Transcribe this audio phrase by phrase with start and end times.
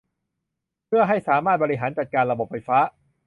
[0.87, 2.77] เพื่อให้สามารถบริหารจัดการระบบไฟฟ้า